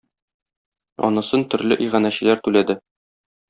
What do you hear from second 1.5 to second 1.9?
төрле